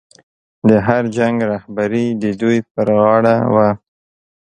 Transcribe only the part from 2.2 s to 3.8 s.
د دوی پر غاړه وه.